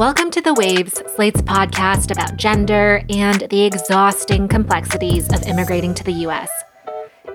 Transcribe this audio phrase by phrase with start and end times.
[0.00, 6.02] Welcome to The Waves, Slate's podcast about gender and the exhausting complexities of immigrating to
[6.02, 6.48] the US.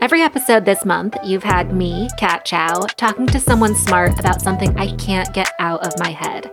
[0.02, 4.76] Every episode this month, you've had me, Kat Chow, talking to someone smart about something
[4.80, 6.50] I can't get out of my head.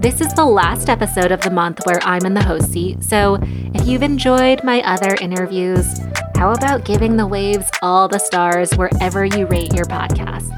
[0.00, 3.38] This is the last episode of the month where I'm in the host seat, so
[3.40, 6.00] if you've enjoyed my other interviews,
[6.34, 10.50] how about giving The Waves all the stars wherever you rate your podcasts?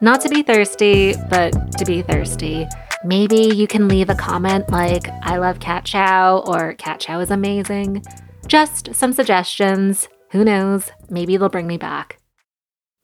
[0.00, 2.66] Not to be thirsty, but to be thirsty.
[3.04, 7.32] Maybe you can leave a comment like, I love Kat Chow or Kat Chow is
[7.32, 8.04] amazing.
[8.46, 10.08] Just some suggestions.
[10.30, 10.90] Who knows?
[11.10, 12.20] Maybe they'll bring me back.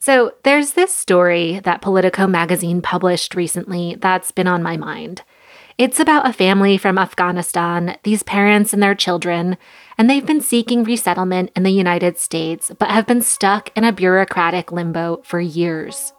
[0.01, 5.23] So, there's this story that Politico magazine published recently that's been on my mind.
[5.77, 9.59] It's about a family from Afghanistan, these parents and their children,
[9.97, 13.93] and they've been seeking resettlement in the United States, but have been stuck in a
[13.93, 16.13] bureaucratic limbo for years.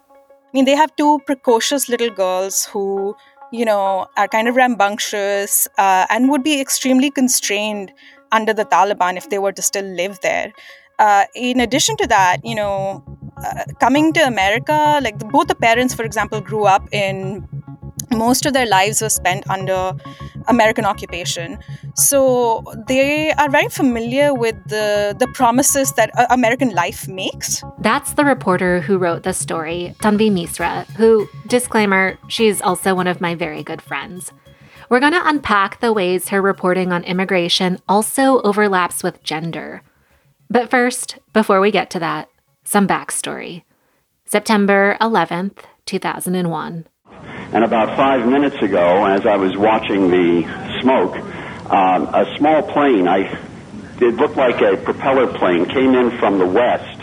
[0.49, 3.15] I mean, they have two precocious little girls who
[3.51, 7.91] you know, are kind of rambunctious uh, and would be extremely constrained
[8.31, 10.51] under the Taliban if they were to still live there.
[10.99, 13.03] Uh, in addition to that, you know,
[13.43, 17.47] uh, coming to America, like the, both the parents, for example, grew up in
[18.11, 19.93] most of their lives were spent under
[20.47, 21.57] American occupation.
[21.95, 27.63] So they are very familiar with the, the promises that uh, American life makes.
[27.79, 33.21] That's the reporter who wrote the story, Tanvi Misra, who, disclaimer, she's also one of
[33.21, 34.31] my very good friends.
[34.89, 39.83] We're going to unpack the ways her reporting on immigration also overlaps with gender.
[40.49, 42.29] But first, before we get to that,
[42.63, 43.63] some backstory.
[44.25, 46.87] September 11th, 2001.
[47.11, 50.43] And about five minutes ago, as I was watching the
[50.81, 51.15] smoke,
[51.71, 53.25] um, a small plane, I,
[53.99, 57.01] it looked like a propeller plane, came in from the west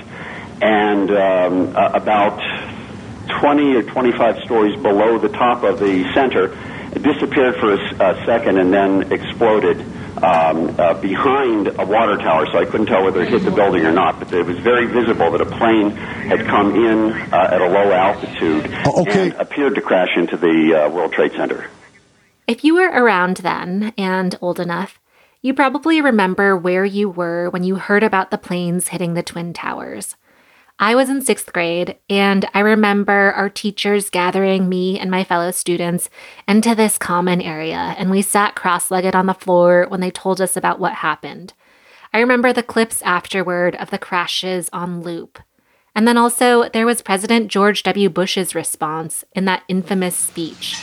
[0.62, 2.40] and um, uh, about
[3.40, 6.56] 20 or 25 stories below the top of the center.
[6.94, 9.84] It disappeared for a, a second and then exploded
[10.22, 13.84] um, uh, behind a water tower, so I couldn't tell whether it hit the building
[13.84, 14.18] or not.
[14.18, 17.92] But it was very visible that a plane had come in uh, at a low
[17.92, 19.30] altitude oh, okay.
[19.30, 21.70] and appeared to crash into the uh, World Trade Center.
[22.46, 25.00] If you were around then and old enough,
[25.42, 29.52] you probably remember where you were when you heard about the planes hitting the Twin
[29.52, 30.16] Towers.
[30.78, 35.50] I was in sixth grade, and I remember our teachers gathering me and my fellow
[35.50, 36.10] students
[36.46, 40.38] into this common area, and we sat cross legged on the floor when they told
[40.38, 41.54] us about what happened.
[42.12, 45.38] I remember the clips afterward of the crashes on loop.
[45.94, 48.10] And then also, there was President George W.
[48.10, 50.78] Bush's response in that infamous speech.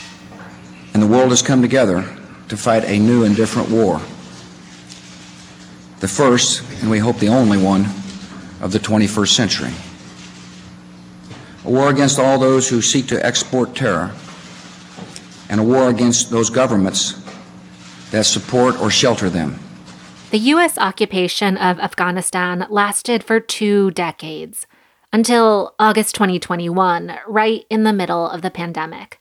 [0.95, 2.01] And the world has come together
[2.49, 3.99] to fight a new and different war.
[5.99, 7.85] The first, and we hope the only one,
[8.63, 9.73] of the 21st century.
[11.65, 14.11] A war against all those who seek to export terror,
[15.49, 17.21] and a war against those governments
[18.11, 19.59] that support or shelter them.
[20.31, 20.77] The U.S.
[20.77, 24.65] occupation of Afghanistan lasted for two decades,
[25.11, 29.19] until August 2021, right in the middle of the pandemic.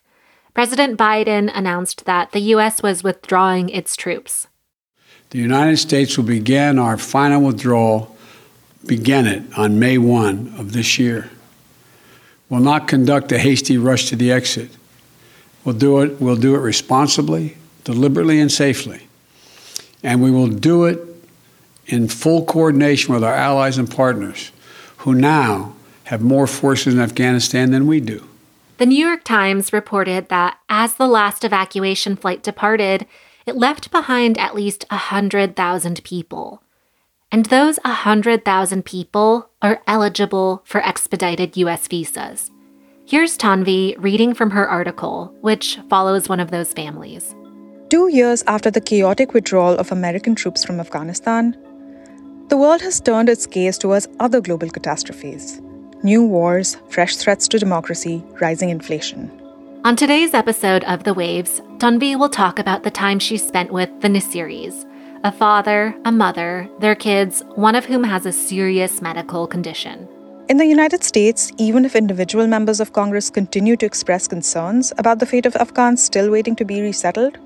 [0.55, 2.81] President Biden announced that the U.S.
[2.83, 4.47] was withdrawing its troops.
[5.31, 8.17] The United States will begin our final withdrawal
[8.87, 11.31] begin it on May 1 of this year.
[12.49, 14.71] We'll not conduct a hasty rush to the exit.
[15.65, 19.07] We'll do it, we'll do it responsibly, deliberately, and safely.
[20.03, 20.99] And we will do it
[21.87, 24.51] in full coordination with our allies and partners
[24.99, 28.27] who now have more forces in Afghanistan than we do.
[28.79, 33.07] The New York Times reported that as the last evacuation flight departed,
[33.47, 36.62] it left behind at least 100,000 people
[37.33, 42.51] and those 100,000 people are eligible for expedited US visas.
[43.07, 47.35] Here's Tanvi reading from her article, which follows one of those families.
[47.89, 51.57] Two years after the chaotic withdrawal of American troops from Afghanistan,
[52.49, 55.61] the world has turned its gaze towards other global catastrophes
[56.05, 59.31] new wars, fresh threats to democracy, rising inflation.
[59.85, 63.89] On today's episode of The Waves, Tanvi will talk about the time she spent with
[64.01, 64.85] the Nasiris,
[65.25, 70.09] a father, a mother, their kids, one of whom has a serious medical condition.
[70.49, 75.21] In the United States, even if individual members of Congress continue to express concerns about
[75.21, 77.39] the fate of Afghans still waiting to be resettled,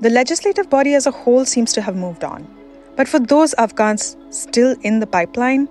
[0.00, 2.48] the legislative body as a whole seems to have moved on.
[2.96, 5.68] But for those Afghans still in the pipeline,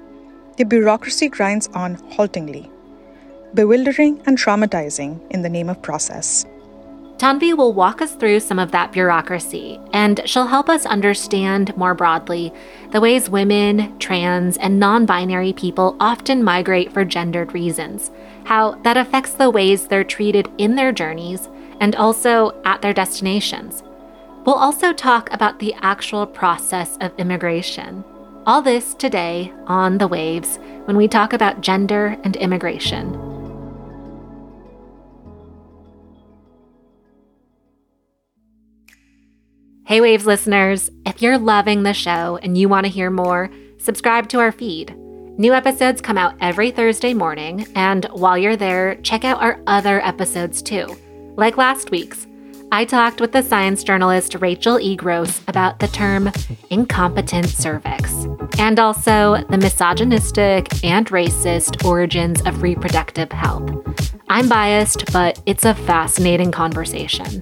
[0.57, 2.69] the bureaucracy grinds on haltingly,
[3.55, 6.45] bewildering and traumatizing in the name of process.
[7.17, 11.95] Tanvi will walk us through some of that bureaucracy, and she'll help us understand more
[11.95, 12.53] broadly
[12.91, 18.11] the ways women, trans, and non binary people often migrate for gendered reasons,
[18.45, 21.49] how that affects the ways they're treated in their journeys
[21.79, 23.81] and also at their destinations.
[24.45, 28.03] We'll also talk about the actual process of immigration.
[28.45, 33.36] All this today on The Waves when we talk about gender and immigration.
[39.87, 44.27] Hey, Waves listeners, if you're loving the show and you want to hear more, subscribe
[44.27, 44.93] to our feed.
[45.37, 50.05] New episodes come out every Thursday morning, and while you're there, check out our other
[50.05, 50.93] episodes too,
[51.37, 52.27] like last week's
[52.69, 54.97] I talked with the science journalist Rachel E.
[54.97, 56.33] Gross about the term
[56.69, 58.11] incompetent cervix
[58.59, 63.71] and also the misogynistic and racist origins of reproductive health.
[64.27, 67.41] I'm biased, but it's a fascinating conversation.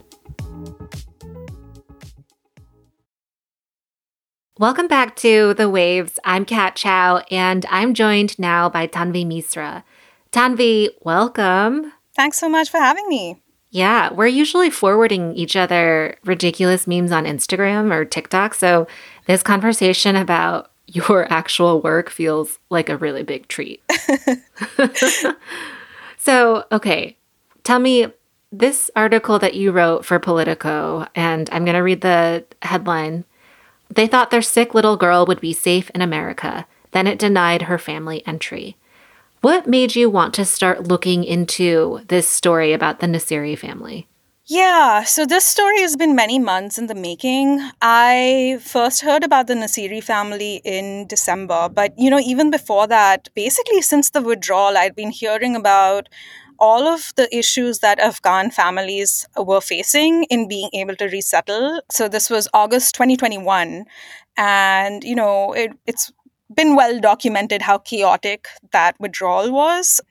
[4.57, 6.17] Welcome back to The Waves.
[6.23, 9.83] I'm Kat Chow, and I'm joined now by Tanvi Misra.
[10.31, 11.91] Tanvi, welcome.
[12.15, 13.41] Thanks so much for having me.
[13.71, 18.53] Yeah, we're usually forwarding each other ridiculous memes on Instagram or TikTok.
[18.53, 18.87] So
[19.25, 23.83] this conversation about your actual work feels like a really big treat.
[26.17, 27.17] so, okay,
[27.65, 28.07] tell me
[28.53, 33.25] this article that you wrote for Politico, and I'm going to read the headline.
[33.95, 36.67] They thought their sick little girl would be safe in America.
[36.91, 38.77] Then it denied her family entry.
[39.41, 44.07] What made you want to start looking into this story about the Nassiri family?
[44.47, 47.67] Yeah, so this story has been many months in the making.
[47.81, 53.29] I first heard about the Nassiri family in December, but you know, even before that,
[53.33, 56.09] basically since the withdrawal, I'd been hearing about
[56.59, 61.81] all of the issues that Afghan families were facing in being able to resettle.
[61.91, 63.85] So this was August 2021
[64.37, 66.11] and you know, it, it's
[66.53, 70.01] been well documented how chaotic that withdrawal was.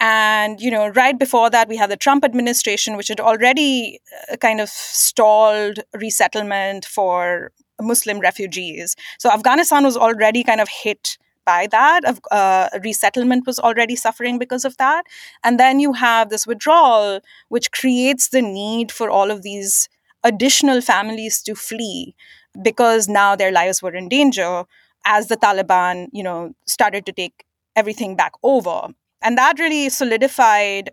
[0.00, 4.00] And, you know, right before that, we had the Trump administration, which had already
[4.30, 8.96] uh, kind of stalled resettlement for Muslim refugees.
[9.18, 12.18] So Afghanistan was already kind of hit by that.
[12.30, 15.04] Uh, resettlement was already suffering because of that.
[15.42, 19.88] And then you have this withdrawal, which creates the need for all of these
[20.22, 22.14] additional families to flee
[22.62, 24.64] because now their lives were in danger
[25.04, 27.44] as the Taliban, you know, started to take
[27.76, 28.88] everything back over.
[29.22, 30.90] And that really solidified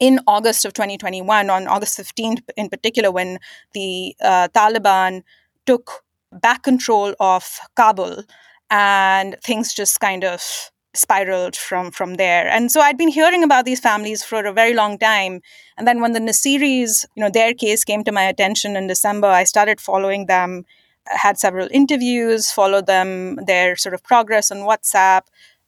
[0.00, 3.38] in August of 2021, on August 15th in particular, when
[3.72, 5.22] the uh, Taliban
[5.66, 8.24] took back control of Kabul
[8.72, 10.42] and things just kind of
[10.94, 14.74] spiraled from from there and so i'd been hearing about these families for a very
[14.74, 15.40] long time
[15.78, 19.26] and then when the nasiris you know their case came to my attention in december
[19.26, 20.64] i started following them
[21.06, 25.22] had several interviews, followed them, their sort of progress on WhatsApp,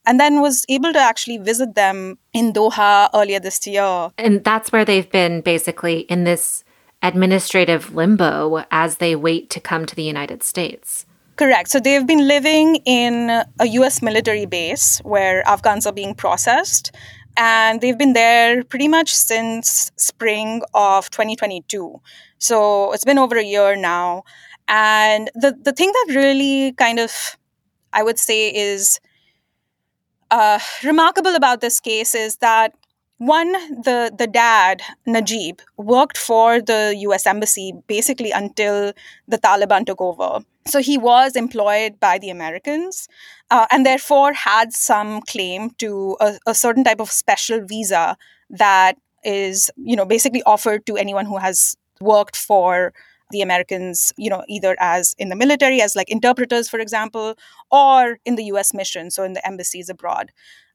[0.05, 4.11] and then was able to actually visit them in Doha earlier this year.
[4.17, 6.63] And that's where they've been basically in this
[7.01, 11.05] administrative limbo as they wait to come to the United States.
[11.35, 11.69] Correct.
[11.69, 13.29] So they've been living in
[13.59, 16.95] a US military base where Afghans are being processed.
[17.37, 21.99] And they've been there pretty much since spring of 2022.
[22.37, 24.23] So it's been over a year now.
[24.69, 27.37] And the, the thing that really kind of,
[27.91, 29.01] I would say, is
[30.31, 32.73] uh, remarkable about this case is that
[33.17, 33.51] one,
[33.83, 38.93] the, the dad, Najib, worked for the US Embassy basically until
[39.27, 40.39] the Taliban took over.
[40.67, 43.07] So he was employed by the Americans
[43.51, 48.17] uh, and therefore had some claim to a, a certain type of special visa
[48.49, 52.93] that is, you know, basically offered to anyone who has worked for
[53.31, 57.35] the Americans, you know, either as in the military, as like interpreters, for example,
[57.71, 60.31] or in the US mission, so in the embassies abroad.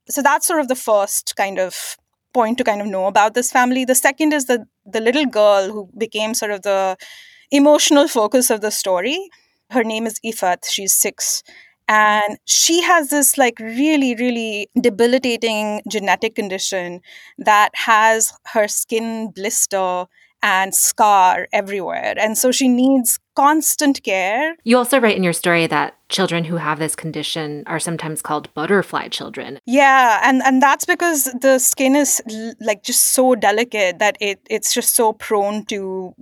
[0.08, 1.96] So that's sort of the first kind of
[2.32, 3.84] point to kind of know about this family.
[3.84, 6.96] The second is the the little girl who became sort of the
[7.50, 9.28] emotional focus of the story.
[9.70, 10.64] Her name is Ifat.
[10.68, 11.42] She's six.
[11.88, 17.00] And she has this like really, really debilitating genetic condition
[17.38, 20.06] that has her skin blister
[20.42, 22.14] and scar everywhere.
[22.16, 24.56] And so she needs constant care.
[24.64, 28.52] You also write in your story that children who have this condition are sometimes called
[28.54, 29.58] butterfly children.
[29.66, 32.22] Yeah, and and that's because the skin is
[32.60, 36.14] like just so delicate that it it's just so prone to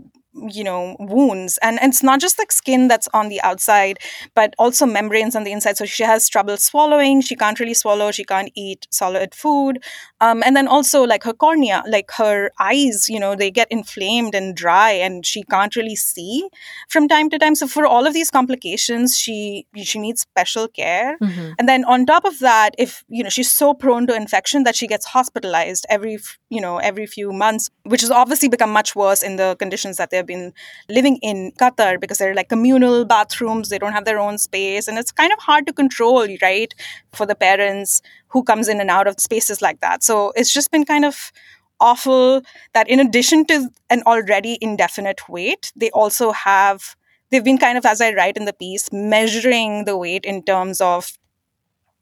[0.51, 1.59] you know wounds.
[1.63, 3.99] And, and it's not just like skin that's on the outside
[4.35, 5.77] but also membranes on the inside.
[5.77, 7.21] So she has trouble swallowing.
[7.23, 8.11] She can't really swallow.
[8.11, 9.83] She can't eat solid food.
[10.21, 14.35] Um, and then also like her cornea like her eyes you know they get inflamed
[14.35, 16.49] and dry and she can't really see
[16.89, 17.55] from time to time.
[17.55, 21.17] So for all of these complications she she needs special care.
[21.23, 21.53] Mm-hmm.
[21.59, 24.77] and then on top of that if you know she's so prone to infection that
[24.77, 26.19] she gets hospitalized every
[26.51, 30.11] you know every few months which has obviously become much worse in the conditions that
[30.11, 30.53] they're been
[30.89, 34.97] living in Qatar because they're like communal bathrooms, they don't have their own space, and
[34.97, 36.73] it's kind of hard to control, right,
[37.13, 40.05] for the parents who comes in and out of spaces like that.
[40.05, 41.33] So it's just been kind of
[41.81, 42.43] awful
[42.75, 46.97] that in addition to an already indefinite wait, they also have
[47.31, 50.81] they've been kind of as I write in the piece measuring the wait in terms
[50.81, 51.13] of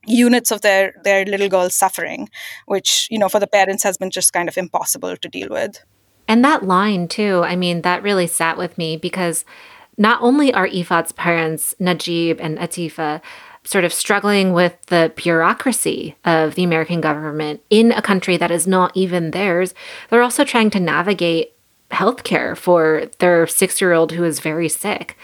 [0.07, 2.29] units of their their little girl's suffering
[2.67, 5.85] which you know for the parents has been just kind of impossible to deal with
[6.29, 9.45] and that line too i mean that really sat with me because
[9.99, 13.23] not only are Ifat's parents Najib and Atifa
[13.65, 18.67] sort of struggling with the bureaucracy of the American government in a country that is
[18.67, 19.75] not even theirs
[20.11, 21.55] they're also trying to navigate
[21.91, 25.17] healthcare for their 6-year-old who is very sick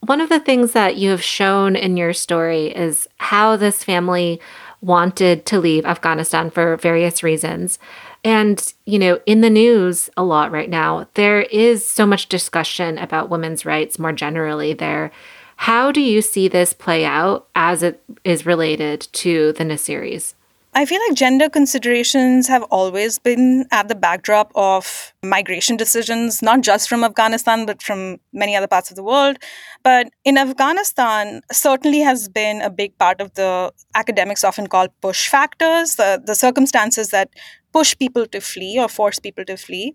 [0.00, 4.40] one of the things that you have shown in your story is how this family
[4.82, 7.78] wanted to leave Afghanistan for various reasons.
[8.24, 12.96] And, you know, in the news a lot right now, there is so much discussion
[12.96, 15.12] about women's rights more generally there.
[15.56, 20.34] How do you see this play out as it is related to the Nassiris?
[20.76, 26.62] I feel like gender considerations have always been at the backdrop of migration decisions, not
[26.62, 29.36] just from Afghanistan, but from many other parts of the world.
[29.84, 35.28] But in Afghanistan, certainly has been a big part of the academics often call push
[35.28, 37.30] factors, the, the circumstances that
[37.74, 39.94] push people to flee or force people to flee.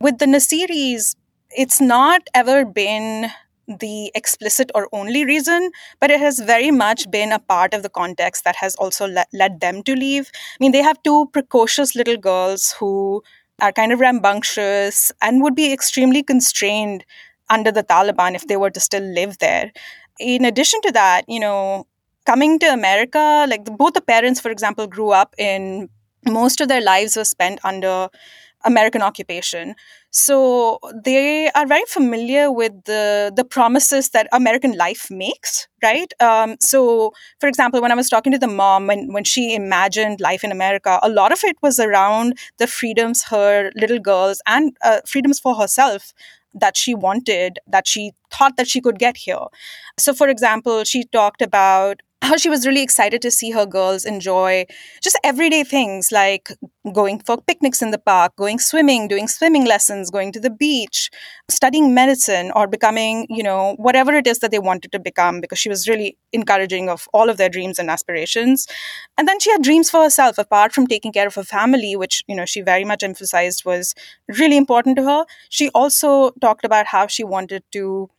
[0.00, 1.14] With the Nasiris,
[1.50, 3.30] it's not ever been
[3.68, 7.88] the explicit or only reason, but it has very much been a part of the
[7.88, 10.30] context that has also le- led them to leave.
[10.34, 13.22] I mean, they have two precocious little girls who
[13.60, 17.04] are kind of rambunctious and would be extremely constrained
[17.50, 19.70] under the Taliban if they were to still live there.
[20.18, 21.86] In addition to that, you know,
[22.26, 25.88] coming to America, like the, both the parents, for example, grew up in
[26.26, 28.08] most of their lives were spent under
[28.64, 29.74] American occupation.
[30.10, 36.12] So they are very familiar with the the promises that American life makes, right?
[36.20, 40.20] Um, so, for example, when I was talking to the mom when when she imagined
[40.20, 44.76] life in America, a lot of it was around the freedoms her little girls and
[44.84, 46.12] uh, freedoms for herself
[46.54, 49.46] that she wanted, that she thought that she could get here.
[49.98, 54.04] So, for example, she talked about how she was really excited to see her girls
[54.04, 54.64] enjoy
[55.02, 56.50] just everyday things like
[56.94, 61.10] going for picnics in the park, going swimming, doing swimming lessons, going to the beach,
[61.50, 65.58] studying medicine, or becoming, you know, whatever it is that they wanted to become, because
[65.58, 68.68] she was really encouraging of all of their dreams and aspirations.
[69.18, 72.22] And then she had dreams for herself, apart from taking care of her family, which,
[72.28, 73.94] you know, she very much emphasized was
[74.38, 75.26] really important to her.
[75.48, 78.10] She also talked about how she wanted to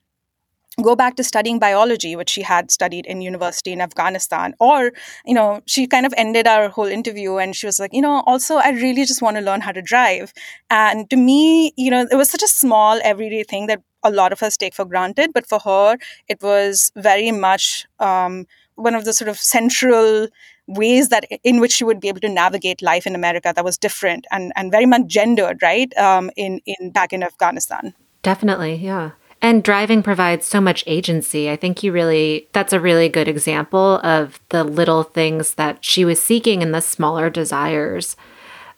[0.82, 4.53] go back to studying biology which she had studied in university in afghanistan.
[4.60, 4.92] Or
[5.25, 8.24] you know she kind of ended our whole interview and she was like you know
[8.25, 10.34] also i really just want to learn how to drive.
[10.70, 14.34] And to me you know it was such a small everyday thing that a lot
[14.34, 15.32] of us take for granted.
[15.34, 20.27] But for her it was very much um, one of the sort of central
[20.68, 23.77] ways that in which she would be able to navigate life in america that was
[23.77, 27.94] different and and very much gendered right um, in in back in afghanistan.
[28.22, 29.12] Definitely yeah
[29.44, 31.50] and driving provides so much agency.
[31.50, 36.06] I think you really, that's a really good example of the little things that she
[36.06, 38.16] was seeking in the smaller desires.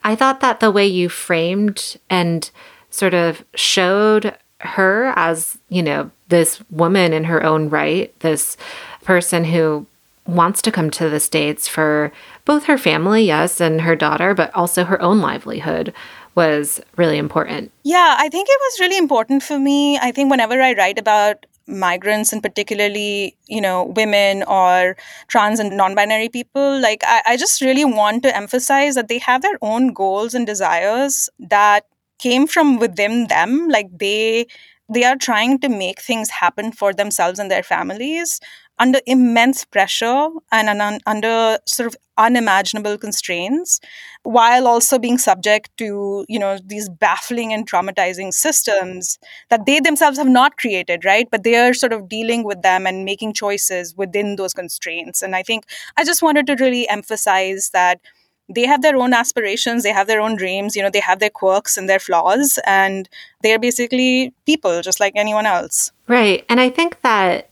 [0.04, 2.50] I thought that the way you framed and
[2.90, 8.58] sort of showed her as, you know, this woman in her own right, this
[9.04, 9.86] person who
[10.26, 12.12] wants to come to the States for
[12.44, 15.94] both her family, yes, and her daughter, but also her own livelihood
[16.36, 17.72] was really important.
[17.84, 19.98] Yeah, I think it was really important for me.
[19.98, 24.96] I think whenever I write about migrants and particularly you know women or
[25.28, 29.42] trans and non-binary people like I, I just really want to emphasize that they have
[29.42, 31.88] their own goals and desires that
[32.20, 34.46] came from within them like they
[34.94, 38.40] they are trying to make things happen for themselves and their families
[38.80, 43.80] under immense pressure and un- under sort of unimaginable constraints
[44.24, 50.18] while also being subject to you know these baffling and traumatizing systems that they themselves
[50.18, 51.28] have not created right?
[51.30, 55.22] But they are sort of dealing with them and making choices within those constraints.
[55.22, 55.66] And i think
[55.98, 58.00] i just wanted to really emphasize that
[58.48, 61.30] they have their own aspirations they have their own dreams you know they have their
[61.30, 63.10] quirks and their flaws and
[63.42, 65.92] they're basically people just like anyone else.
[66.08, 66.46] Right.
[66.50, 67.50] And i think that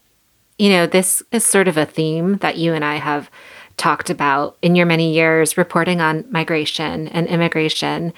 [0.58, 3.30] you know, this is sort of a theme that you and I have
[3.78, 8.14] talked about in your many years reporting on migration and immigration.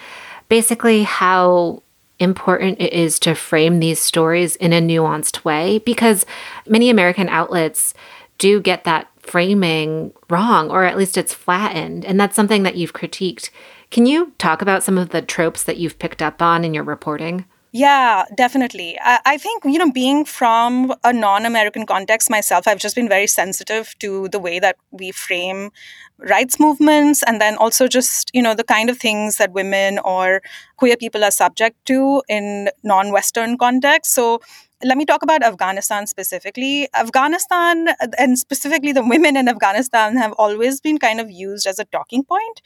[0.49, 1.81] Basically, how
[2.19, 6.25] important it is to frame these stories in a nuanced way because
[6.67, 7.93] many American outlets
[8.37, 12.05] do get that framing wrong, or at least it's flattened.
[12.05, 13.49] And that's something that you've critiqued.
[13.91, 16.83] Can you talk about some of the tropes that you've picked up on in your
[16.83, 17.45] reporting?
[17.77, 18.97] Yeah, definitely.
[19.01, 23.09] I, I, think, you know, being from a non American context myself, I've just been
[23.09, 25.71] very sensitive to the way that we frame
[26.17, 30.41] rights movements and then also just, you know, the kind of things that women or
[30.77, 34.15] queer people are subject to in non Western contexts.
[34.15, 34.39] So,
[34.81, 36.87] let me talk about Afghanistan specifically.
[36.95, 41.85] Afghanistan, and specifically the women in Afghanistan, have always been kind of used as a
[41.85, 42.61] talking point,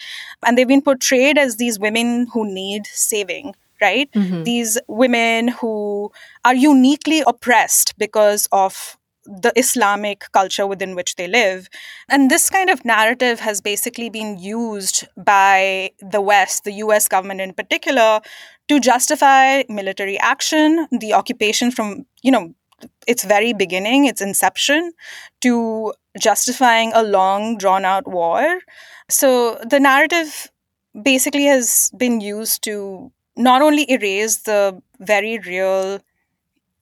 [0.46, 4.12] and they've been portrayed as these women who need saving right?
[4.14, 4.44] Mm-hmm.
[4.44, 6.12] These women who
[6.46, 11.70] are uniquely oppressed because of the Islamic culture within which they live.
[12.10, 17.42] And this kind of narrative has basically been used by the West, the US government
[17.42, 18.22] in particular,
[18.70, 22.56] to justify military action, the occupation from, you know,
[23.08, 24.94] its very beginning, its inception,
[25.42, 28.60] to justifying a long, drawn out war.
[29.10, 30.48] So the narrative
[31.00, 36.00] basically has been used to not only erase the very real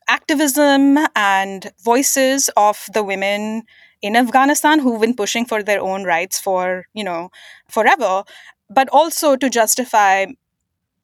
[0.10, 3.64] activism and voices of the women
[4.02, 7.30] in Afghanistan who've been pushing for their own rights for, you know,
[7.70, 8.24] forever,
[8.70, 10.26] but also to justify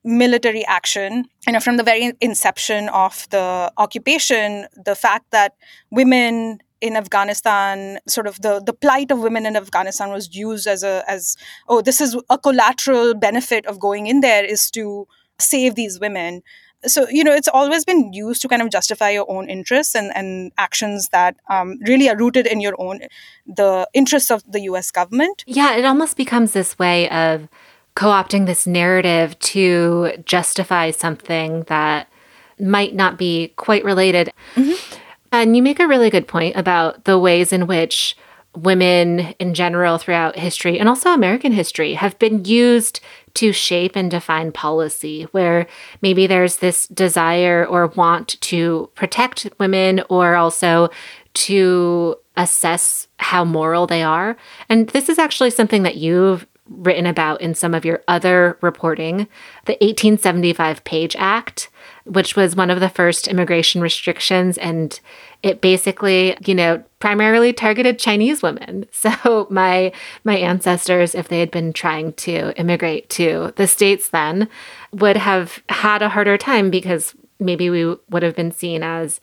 [0.04, 1.26] military action.
[1.46, 5.54] You know, from the very inception of the occupation, the fact that
[5.92, 10.84] women in Afghanistan, sort of the, the plight of women in Afghanistan was used as
[10.84, 11.38] a as
[11.70, 15.08] oh, this is a collateral benefit of going in there is to
[15.40, 16.44] save these women.
[16.86, 20.12] So you know it's always been used to kind of justify your own interests and,
[20.16, 23.02] and actions that um, really are rooted in your own
[23.48, 25.44] the interests of the us government.
[25.48, 27.48] Yeah it almost becomes this way of
[27.96, 32.12] co-opting this narrative to justify something that
[32.60, 34.34] might not be quite related.
[34.56, 34.98] Mm-hmm.
[35.32, 38.18] and you make a really good point about the ways in which
[38.56, 43.00] women in general throughout history and also American history have been used
[43.36, 45.66] to shape and define policy, where
[46.02, 50.90] maybe there's this desire or want to protect women or also
[51.34, 54.38] to assess how moral they are.
[54.70, 59.28] And this is actually something that you've written about in some of your other reporting.
[59.66, 61.70] The 1875 Page Act
[62.06, 64.58] which was one of the first immigration restrictions.
[64.58, 65.00] And
[65.42, 68.86] it basically, you know, primarily targeted Chinese women.
[69.04, 69.92] So my
[70.24, 74.48] my ancestors, if they had been trying to immigrate to the States then,
[74.94, 79.20] would have had a harder time because maybe we would have been seen as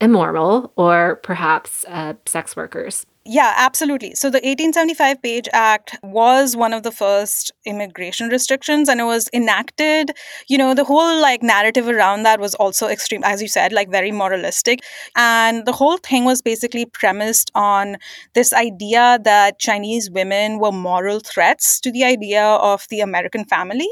[0.00, 3.06] immoral or perhaps uh, sex workers.
[3.32, 4.16] Yeah, absolutely.
[4.16, 9.28] So the 1875 Page Act was one of the first immigration restrictions and it was
[9.32, 10.10] enacted.
[10.48, 13.88] You know, the whole like narrative around that was also extreme, as you said, like
[13.88, 14.80] very moralistic.
[15.14, 17.98] And the whole thing was basically premised on
[18.34, 23.88] this idea that Chinese women were moral threats to the idea of the American family.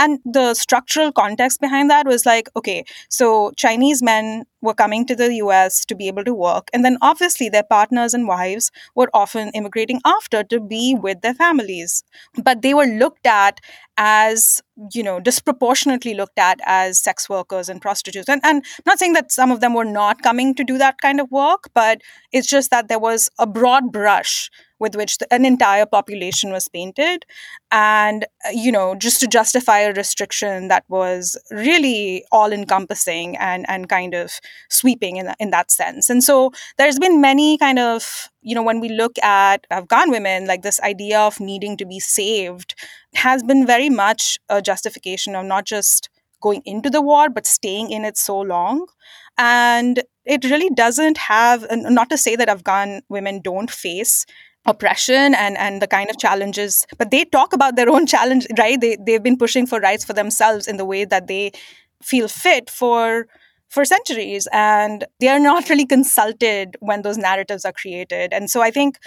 [0.00, 5.14] And the structural context behind that was like, okay, so Chinese men were coming to
[5.14, 6.68] the US to be able to work.
[6.72, 11.34] And then obviously their partners and wives were often immigrating after to be with their
[11.34, 12.04] families.
[12.42, 13.60] But they were looked at
[13.98, 14.62] as,
[14.94, 18.28] you know, disproportionately looked at as sex workers and prostitutes.
[18.28, 21.20] And, and not saying that some of them were not coming to do that kind
[21.20, 22.00] of work, but
[22.32, 24.50] it's just that there was a broad brush
[24.82, 27.24] with which the, an entire population was painted.
[27.70, 33.64] And uh, you know just to justify a restriction that was really all encompassing and
[33.68, 36.10] and kind of sweeping in, in that sense.
[36.10, 40.46] And so there's been many kind of you know when we look at afghan women
[40.46, 42.74] like this idea of needing to be saved
[43.14, 46.08] has been very much a justification of not just
[46.42, 48.86] going into the war but staying in it so long.
[49.38, 54.26] And it really doesn't have not to say that afghan women don't face
[54.64, 58.80] oppression and and the kind of challenges but they talk about their own challenge right
[58.80, 61.50] they they've been pushing for rights for themselves in the way that they
[62.00, 63.26] feel fit for
[63.68, 68.62] for centuries and they are not really consulted when those narratives are created and so
[68.62, 68.98] i think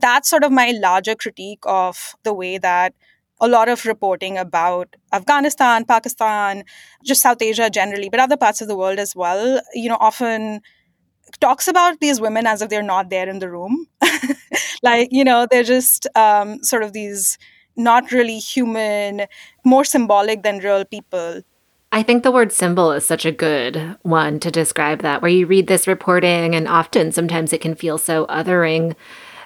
[0.00, 2.92] that's sort of my larger critique of the way that
[3.40, 6.64] a lot of reporting about afghanistan pakistan
[7.04, 10.60] just south asia generally but other parts of the world as well you know often
[11.40, 13.86] talks about these women as if they're not there in the room.
[14.84, 17.38] like, you know, they're just um, sort of these
[17.76, 19.26] not really human,
[19.64, 21.42] more symbolic than real people.
[21.90, 25.46] I think the word symbol is such a good one to describe that, where you
[25.46, 28.94] read this reporting, and often sometimes it can feel so othering.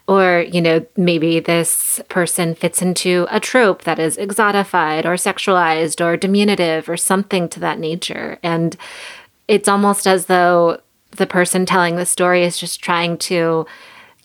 [0.07, 6.03] Or, you know, maybe this person fits into a trope that is exotified or sexualized
[6.03, 8.39] or diminutive or something to that nature.
[8.43, 8.75] And
[9.47, 13.67] it's almost as though the person telling the story is just trying to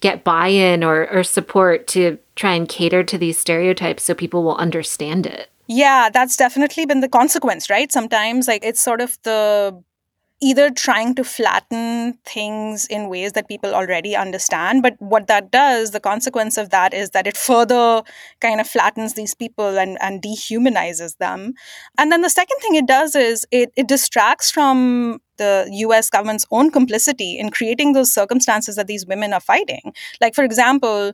[0.04, 4.58] get buy-in or, or support to try and cater to these stereotypes so people will
[4.58, 5.50] understand it.
[5.68, 7.90] Yeah, that's definitely been the consequence, right?
[7.90, 9.82] Sometimes, like, it's sort of the
[10.44, 15.92] either trying to flatten things in ways that people already understand but what that does
[15.92, 18.04] the consequence of that is that it further
[18.42, 21.54] kind of flattens these people and, and dehumanizes them
[21.98, 26.46] and then the second thing it does is it, it distracts from the US government's
[26.52, 29.94] own complicity in creating those circumstances that these women are fighting.
[30.22, 31.14] Like, for example,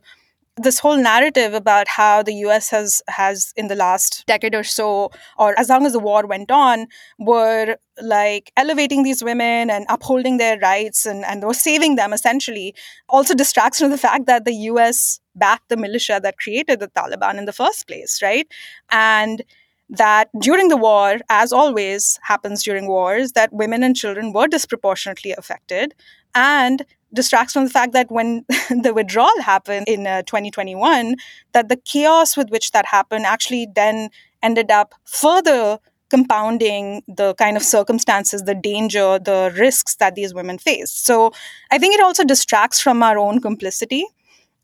[0.56, 5.10] this whole narrative about how the US has has in the last decade or so
[5.38, 6.86] or as long as the war went on
[7.18, 12.74] were like elevating these women and upholding their rights and and were saving them essentially
[13.08, 17.38] also distracts from the fact that the US backed the militia that created the Taliban
[17.38, 18.46] in the first place right?
[18.90, 19.42] And
[19.88, 25.32] that during the war as always happens during wars that women and children were disproportionately
[25.32, 25.94] affected
[26.34, 31.16] and distracts from the fact that when the withdrawal happened in uh, 2021
[31.52, 34.08] that the chaos with which that happened actually then
[34.42, 40.58] ended up further compounding the kind of circumstances the danger the risks that these women
[40.58, 40.90] face.
[40.90, 41.32] So
[41.70, 44.04] i think it also distracts from our own complicity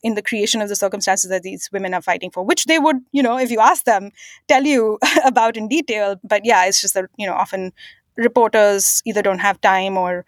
[0.02, 2.96] in the creation of the circumstances that these women are fighting for which they would
[3.12, 4.10] you know if you ask them
[4.48, 6.16] tell you about in detail.
[6.22, 7.72] But yeah it's just that you know often
[8.16, 10.24] reporters either don't have time or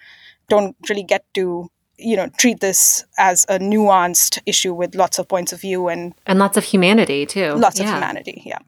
[0.49, 5.29] don't really get to you know treat this as a nuanced issue with lots of
[5.29, 7.87] points of view and and lots of humanity too lots yeah.
[7.87, 8.59] of humanity yeah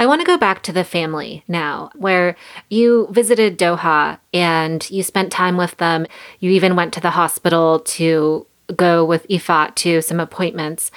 [0.00, 2.34] I want to go back to the family now, where
[2.70, 6.06] you visited Doha and you spent time with them.
[6.38, 10.90] You even went to the hospital to go with Ifat to some appointments.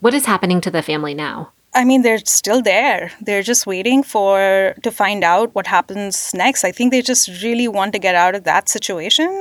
[0.00, 1.52] What is happening to the family now?
[1.74, 3.12] I mean, they're still there.
[3.22, 6.62] They're just waiting for to find out what happens next.
[6.62, 9.40] I think they just really want to get out of that situation.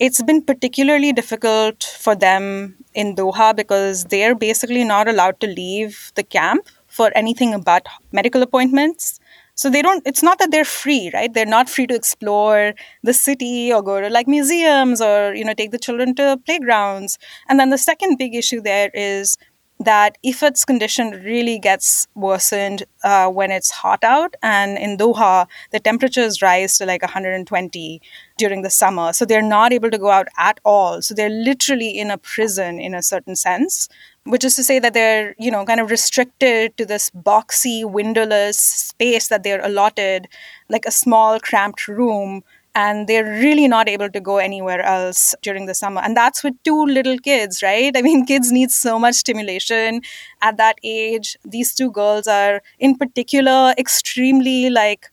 [0.00, 6.10] It's been particularly difficult for them in Doha because they're basically not allowed to leave
[6.16, 9.20] the camp for anything but medical appointments.
[9.56, 11.32] So they don't, it's not that they're free, right?
[11.32, 15.54] They're not free to explore the city or go to like museums or, you know,
[15.54, 17.18] take the children to playgrounds.
[17.48, 19.38] And then the second big issue there is
[19.80, 24.34] that Ifat's condition really gets worsened uh, when it's hot out.
[24.42, 28.00] And in Doha, the temperatures rise to like 120
[28.38, 29.12] during the summer.
[29.12, 31.02] So they're not able to go out at all.
[31.02, 33.88] So they're literally in a prison in a certain sense,
[34.24, 38.58] which is to say that they're, you know, kind of restricted to this boxy, windowless
[38.58, 40.28] space that they're allotted,
[40.68, 42.42] like a small, cramped room
[42.74, 46.00] and they're really not able to go anywhere else during the summer.
[46.00, 47.96] And that's with two little kids, right?
[47.96, 50.02] I mean, kids need so much stimulation
[50.42, 51.36] at that age.
[51.44, 55.10] These two girls are, in particular, extremely like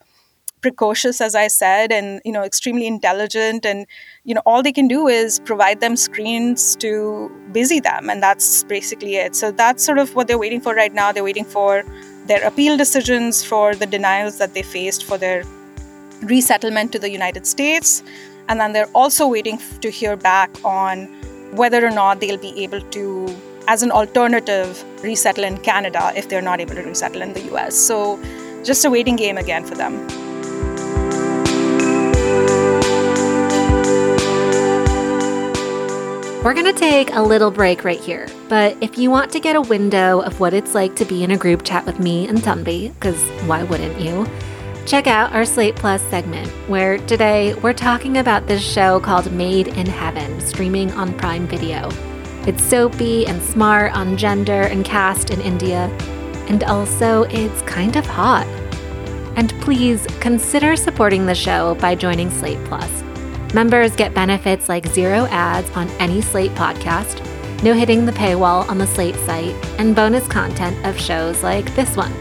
[0.62, 3.88] precocious as i said and you know extremely intelligent and
[4.26, 8.64] you know all they can do is provide them screens to busy them and that's
[8.66, 11.84] basically it so that's sort of what they're waiting for right now they're waiting for
[12.28, 15.44] their appeal decisions for the denials that they faced for their
[16.22, 18.04] resettlement to the United States.
[18.48, 21.06] And then they're also waiting to hear back on
[21.52, 23.36] whether or not they'll be able to,
[23.68, 27.76] as an alternative, resettle in Canada if they're not able to resettle in the US.
[27.76, 28.22] So
[28.64, 30.08] just a waiting game again for them.
[36.44, 39.56] We're going to take a little break right here, but if you want to get
[39.56, 42.40] a window of what it's like to be in a group chat with me and
[42.40, 44.26] Tanvi, because why wouldn't you?
[44.86, 49.70] Check out our Slate Plus segment, where today we're talking about this show called Made
[49.70, 51.90] in Heaven, streaming on Prime Video.
[52.48, 55.86] It's soapy and smart on gender and caste in India,
[56.50, 58.46] and also it's kind of hot.
[59.38, 63.04] And please consider supporting the show by joining Slate Plus.
[63.54, 67.24] Members get benefits like zero ads on any Slate podcast,
[67.64, 71.96] no hitting the paywall on the Slate site, and bonus content of shows like this
[71.96, 72.12] one.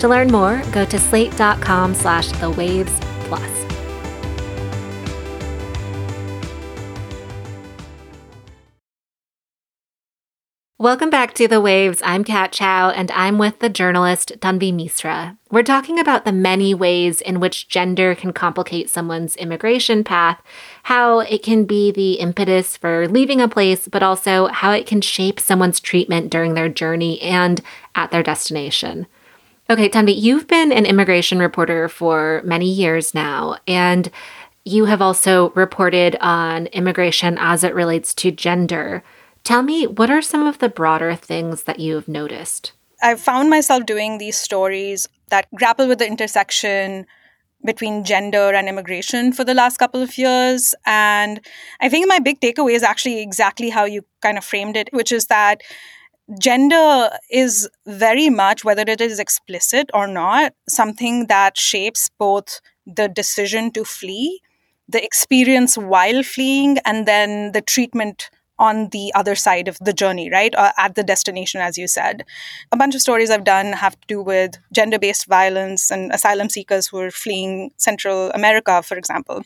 [0.00, 2.92] To learn more, go to slate.com slash the waves
[3.24, 3.66] plus.
[10.78, 12.02] Welcome back to The Waves.
[12.04, 15.38] I'm Kat Chow, and I'm with the journalist Tanvi Misra.
[15.50, 20.42] We're talking about the many ways in which gender can complicate someone's immigration path,
[20.82, 25.00] how it can be the impetus for leaving a place, but also how it can
[25.00, 27.62] shape someone's treatment during their journey and
[27.94, 29.06] at their destination.
[29.68, 34.08] Okay, Tanvi, you've been an immigration reporter for many years now, and
[34.64, 39.02] you have also reported on immigration as it relates to gender.
[39.42, 42.72] Tell me, what are some of the broader things that you've noticed?
[43.02, 47.04] I've found myself doing these stories that grapple with the intersection
[47.64, 50.76] between gender and immigration for the last couple of years.
[50.84, 51.40] And
[51.80, 55.10] I think my big takeaway is actually exactly how you kind of framed it, which
[55.10, 55.62] is that
[56.40, 63.08] gender is very much, whether it is explicit or not, something that shapes both the
[63.08, 64.40] decision to flee,
[64.88, 70.30] the experience while fleeing, and then the treatment on the other side of the journey,
[70.30, 70.54] right?
[70.54, 72.24] Uh, at the destination, as you said.
[72.72, 76.48] A bunch of stories I've done have to do with gender based violence and asylum
[76.48, 79.42] seekers who are fleeing Central America, for example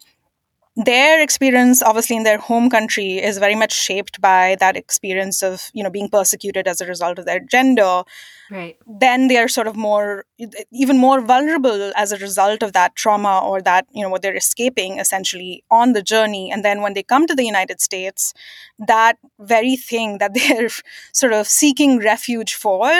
[0.85, 5.71] their experience obviously in their home country is very much shaped by that experience of
[5.75, 8.03] you know being persecuted as a result of their gender.
[8.51, 8.77] Right.
[8.87, 10.25] Then they are sort of more
[10.73, 14.37] even more vulnerable as a result of that trauma or that you know what they're
[14.37, 16.51] escaping essentially on the journey.
[16.51, 18.33] And then when they come to the united states
[18.79, 20.71] that very thing that they're
[21.12, 22.90] sort of seeking refuge for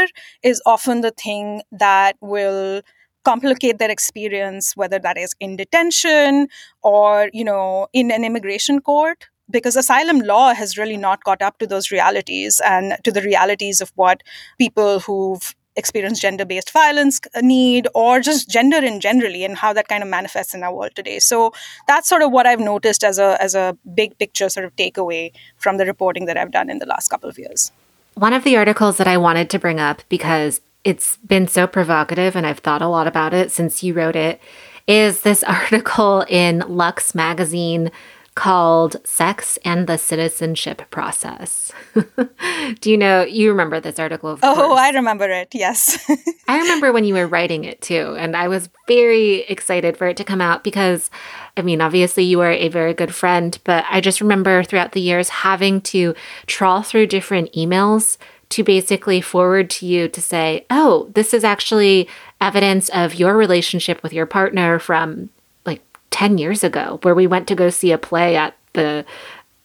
[0.43, 2.83] is often the thing that will
[3.25, 6.49] complicate their experience whether that is in detention
[6.83, 11.59] or you know in an immigration court because asylum law has really not caught up
[11.59, 14.23] to those realities and to the realities of what
[14.59, 19.89] people who've experienced gender based violence need or just gender in generally and how that
[19.89, 21.19] kind of manifests in our world today.
[21.19, 21.53] So
[21.87, 25.33] that's sort of what i've noticed as a as a big picture sort of takeaway
[25.57, 27.71] from the reporting that i've done in the last couple of years.
[28.15, 32.37] One of the articles that i wanted to bring up because it's been so provocative
[32.37, 34.41] and I've thought a lot about it since you wrote it
[34.87, 37.91] is this article in Lux magazine
[38.37, 41.73] called Sex and the Citizenship Process.
[42.81, 44.39] Do you know, you remember this article?
[44.43, 44.81] oh, course.
[44.81, 45.99] I remember it, yes.
[46.49, 48.17] I remember when you were writing it too.
[48.19, 51.11] And I was very excited for it to come out because,
[51.57, 55.01] I mean, obviously you are a very good friend, but I just remember throughout the
[55.01, 56.15] years having to
[56.47, 58.17] trawl through different emails
[58.51, 62.09] to basically forward to you to say, oh, this is actually
[62.41, 65.31] evidence of your relationship with your partner from
[65.65, 69.05] like 10 years ago, where we went to go see a play at the,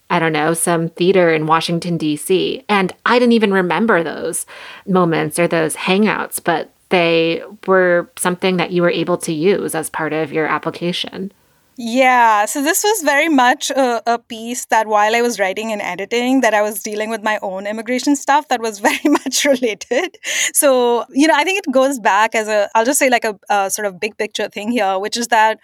[0.10, 2.64] I don't know, some theater in Washington, D.C.
[2.70, 4.46] And I didn't even remember those
[4.88, 9.90] moments or those hangouts, but they were something that you were able to use as
[9.90, 11.32] part of your application.
[11.78, 15.82] Yeah, so this was very much a, a, piece that while I was writing and
[15.82, 20.18] editing, that I was dealing with my own immigration stuff that was very much related.
[20.54, 23.38] So, you know, I think it goes back as a, I'll just say like a,
[23.50, 25.60] a sort of big picture thing here, which is that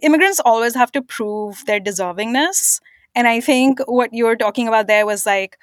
[0.00, 2.80] immigrants always have to prove their deservingness.
[3.14, 5.58] And I think what you were talking about there was like,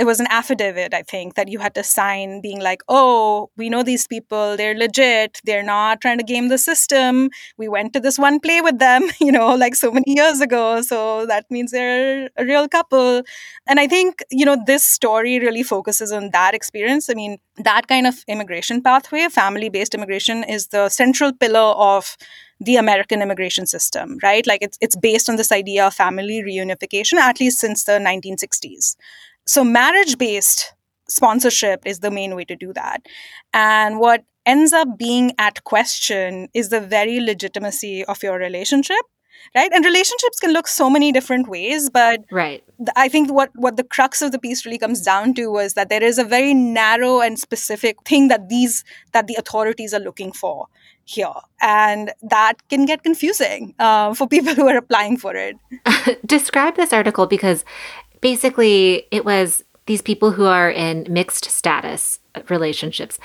[0.00, 3.68] it was an affidavit, I think, that you had to sign being like, oh, we
[3.68, 7.28] know these people, they're legit, they're not trying to game the system.
[7.58, 10.80] We went to this one play with them, you know, like so many years ago.
[10.80, 13.22] So that means they're a real couple.
[13.68, 17.10] And I think, you know, this story really focuses on that experience.
[17.10, 22.16] I mean, that kind of immigration pathway, family based immigration, is the central pillar of
[22.60, 24.46] the American immigration system, right?
[24.46, 28.96] Like it's it's based on this idea of family reunification, at least since the 1960s.
[29.50, 30.74] So, marriage based
[31.08, 33.04] sponsorship is the main way to do that.
[33.52, 39.04] And what ends up being at question is the very legitimacy of your relationship
[39.54, 39.72] right?
[39.72, 42.62] And relationships can look so many different ways but right.
[42.94, 45.88] i think what what the crux of the piece really comes down to is that
[45.88, 50.30] there is a very narrow and specific thing that these that the authorities are looking
[50.30, 50.66] for
[51.10, 51.32] here.
[51.60, 55.56] And that can get confusing uh, for people who are applying for it.
[56.26, 57.64] Describe this article because
[58.20, 63.18] basically, it was these people who are in mixed status relationships.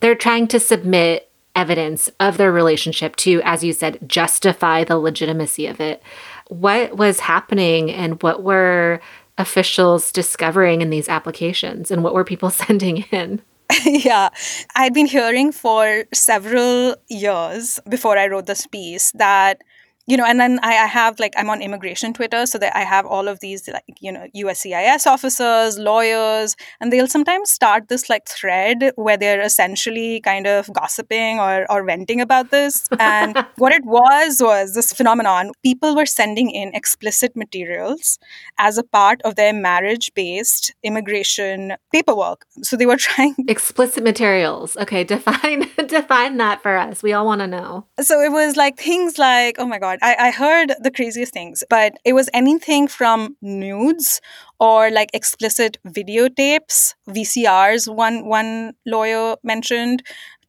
[0.00, 5.66] They're trying to submit evidence of their relationship to, as you said, justify the legitimacy
[5.66, 6.02] of it.
[6.48, 9.00] What was happening and what were
[9.38, 13.40] officials discovering in these applications and what were people sending in?
[13.84, 14.28] yeah,
[14.76, 19.62] I'd been hearing for several years before I wrote this piece that
[20.06, 22.80] you know, and then I, I, have like I'm on immigration Twitter, so that I
[22.80, 28.10] have all of these like you know USCIS officers, lawyers, and they'll sometimes start this
[28.10, 32.86] like thread where they're essentially kind of gossiping or or venting about this.
[32.98, 38.18] And what it was was this phenomenon: people were sending in explicit materials
[38.58, 42.44] as a part of their marriage-based immigration paperwork.
[42.62, 44.76] So they were trying explicit materials.
[44.76, 47.02] Okay, define define that for us.
[47.02, 47.86] We all want to know.
[48.02, 50.16] So it was like things like, oh my god God.
[50.18, 54.20] I, I heard the craziest things, but it was anything from nudes
[54.60, 60.02] or like explicit videotapes, VCRs, one one lawyer mentioned,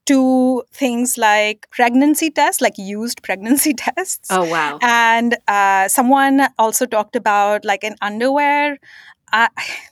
[0.05, 4.27] to things like pregnancy tests, like used pregnancy tests.
[4.29, 4.79] Oh, wow.
[4.81, 8.77] And uh, someone also talked about like an underwear
[9.31, 9.49] I,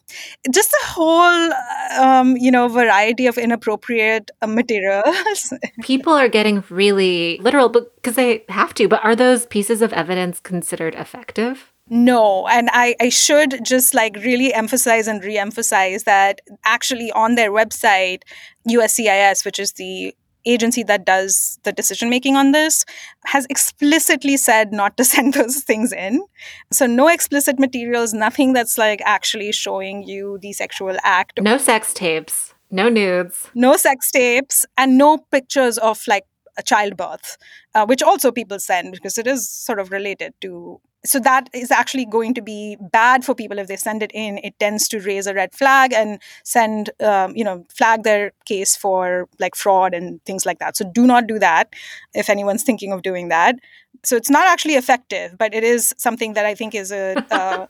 [0.51, 1.51] just a whole,
[1.99, 5.53] um, you know, variety of inappropriate uh, materials.
[5.83, 10.39] People are getting really literal because they have to, but are those pieces of evidence
[10.39, 11.71] considered effective?
[11.89, 17.35] No, and I, I should just like really emphasize and re emphasize that actually on
[17.35, 18.23] their website,
[18.67, 22.85] USCIS, which is the agency that does the decision making on this
[23.25, 26.23] has explicitly said not to send those things in.
[26.71, 31.39] So, no explicit materials, nothing that's like actually showing you the sexual act.
[31.41, 36.25] No sex tapes, no nudes, no sex tapes, and no pictures of like
[36.57, 37.37] a childbirth,
[37.73, 41.71] uh, which also people send because it is sort of related to so that is
[41.71, 43.59] actually going to be bad for people.
[43.59, 47.35] If they send it in it tends to raise a red flag and send um,
[47.35, 50.77] you know flag their case for like fraud and things like that.
[50.77, 51.73] So do not do that
[52.13, 53.55] if anyone's thinking of doing that.
[54.03, 57.67] So it's not actually effective but it is something that i think is a,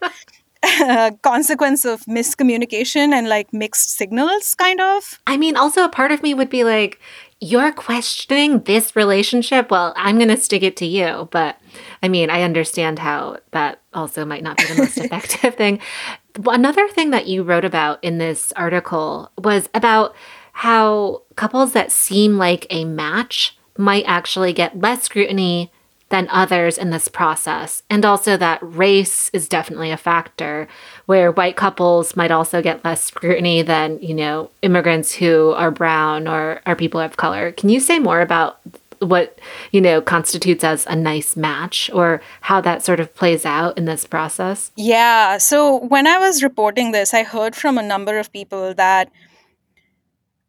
[1.22, 5.20] consequence of miscommunication and like mixed signals kind of.
[5.26, 7.00] I mean also a part of me would be like
[7.40, 11.58] you're questioning this relationship well i'm going to stick it to you but
[12.04, 15.80] I mean, I understand how that also might not be the most effective thing.
[16.46, 20.14] Another thing that you wrote about in this article was about
[20.52, 25.72] how couples that seem like a match might actually get less scrutiny
[26.10, 27.82] than others in this process.
[27.88, 30.68] And also that race is definitely a factor
[31.06, 36.28] where white couples might also get less scrutiny than, you know, immigrants who are brown
[36.28, 37.52] or are people of color.
[37.52, 38.60] Can you say more about
[39.00, 39.38] what
[39.70, 43.84] you know constitutes as a nice match or how that sort of plays out in
[43.84, 48.32] this process yeah so when i was reporting this i heard from a number of
[48.32, 49.10] people that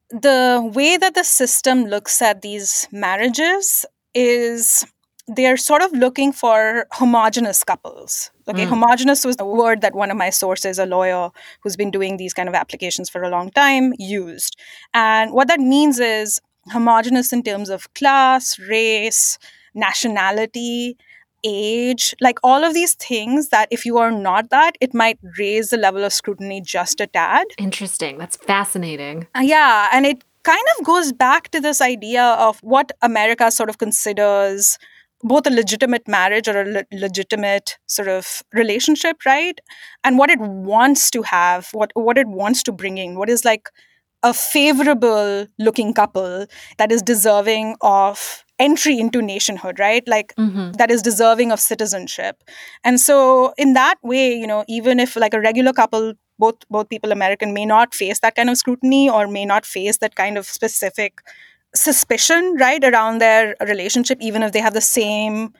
[0.10, 4.86] the way that the system looks at these marriages is
[5.28, 8.32] they're sort of looking for homogenous couples.
[8.48, 8.70] Okay, mm.
[8.70, 12.34] homogenous was a word that one of my sources, a lawyer who's been doing these
[12.34, 14.56] kind of applications for a long time, used.
[14.94, 16.40] And what that means is
[16.72, 19.40] homogenous in terms of class, race,
[19.74, 20.98] nationality,
[21.44, 25.70] age, like all of these things that if you are not that, it might raise
[25.70, 27.46] the level of scrutiny just a tad.
[27.58, 28.18] Interesting.
[28.18, 29.28] That's fascinating.
[29.36, 29.88] Uh, yeah.
[29.92, 34.78] And it kind of goes back to this idea of what America sort of considers
[35.26, 39.60] both a legitimate marriage or a le- legitimate sort of relationship, right?
[40.04, 43.44] And what it wants to have, what what it wants to bring in, what is
[43.44, 43.70] like
[44.24, 46.46] a favorable looking couple
[46.78, 50.72] that is deserving of entry into nationhood right like mm-hmm.
[50.74, 52.42] that is deserving of citizenship
[52.86, 56.88] and so in that way you know even if like a regular couple both both
[56.88, 60.38] people american may not face that kind of scrutiny or may not face that kind
[60.38, 61.20] of specific
[61.76, 65.54] suspicion right around their relationship even if they have the same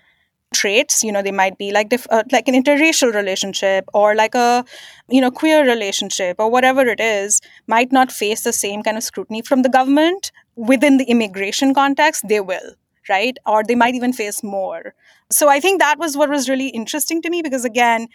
[0.54, 4.64] traits you know they might be like uh, like an interracial relationship or like a
[5.10, 9.04] you know queer relationship or whatever it is might not face the same kind of
[9.04, 12.76] scrutiny from the government within the immigration context they will
[13.08, 13.38] right?
[13.46, 14.96] Or they might even face more.
[15.32, 18.08] So i think that was what was really interesting to me because again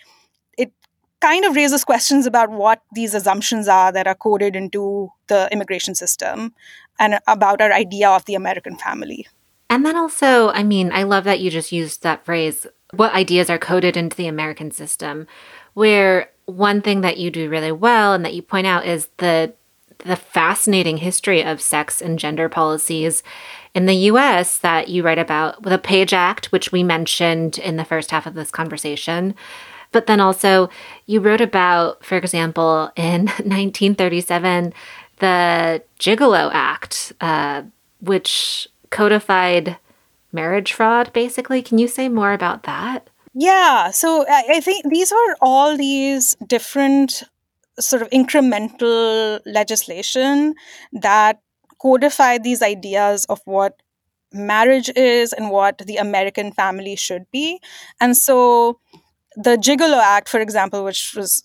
[0.58, 0.72] it
[1.20, 5.94] kind of raises questions about what these assumptions are that are coded into the immigration
[5.94, 6.54] system
[6.98, 9.26] and about our idea of the american family
[9.70, 13.48] and then also, I mean, I love that you just used that phrase what ideas
[13.48, 15.28] are coded into the American system,
[15.74, 19.54] where one thing that you do really well and that you point out is the
[19.98, 23.22] the fascinating history of sex and gender policies
[23.74, 27.76] in the US that you write about, with the Page Act, which we mentioned in
[27.76, 29.34] the first half of this conversation.
[29.92, 30.68] But then also,
[31.06, 34.72] you wrote about, for example, in 1937,
[35.18, 37.62] the Gigolo Act, uh,
[38.00, 39.76] which codified
[40.32, 41.62] marriage fraud, basically.
[41.62, 43.10] Can you say more about that?
[43.34, 43.90] Yeah.
[43.90, 47.22] So I think these are all these different
[47.78, 50.54] sort of incremental legislation
[50.92, 51.40] that
[51.80, 53.80] codify these ideas of what
[54.32, 57.60] marriage is and what the American family should be.
[58.00, 58.78] And so
[59.42, 61.42] the Gigolo Act, for example, which was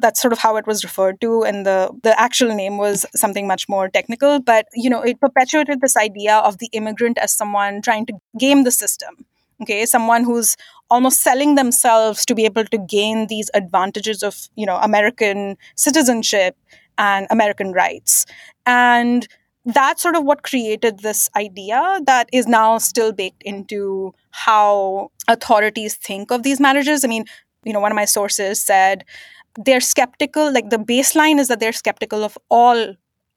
[0.00, 3.46] that's sort of how it was referred to and the the actual name was something
[3.46, 7.80] much more technical but you know it perpetuated this idea of the immigrant as someone
[7.80, 9.24] trying to game the system
[9.62, 9.86] okay?
[9.86, 10.56] Someone who's
[10.90, 16.56] almost selling themselves to be able to gain these advantages of you know american citizenship
[16.98, 18.26] and american rights.
[18.66, 19.26] And
[19.66, 25.94] that's sort of what created this idea that is now still baked into how authorities
[25.94, 27.24] think of these marriages i mean
[27.64, 29.04] you know one of my sources said
[29.64, 32.94] they're skeptical like the baseline is that they're skeptical of all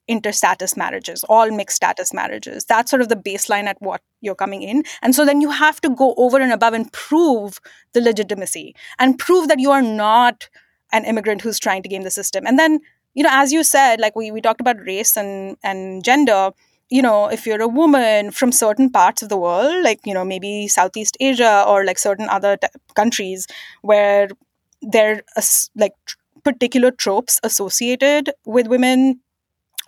[0.10, 2.66] interstatus marriages all mixed status marriages.
[2.66, 4.84] That's sort of the baseline at what you're coming in.
[5.02, 7.60] And so then you have to go over and above and prove
[7.94, 10.50] the legitimacy and prove that you are not
[10.94, 12.46] an immigrant who's trying to game the system.
[12.48, 12.80] And then,
[13.14, 16.52] you know, as you said, like we, we talked about race and, and gender,
[16.90, 20.24] you know, if you're a woman from certain parts of the world, like, you know,
[20.26, 23.48] maybe Southeast Asia or like certain other t- countries
[23.82, 24.30] where
[24.82, 25.44] there are
[25.76, 25.94] like
[26.44, 29.20] particular tropes associated with women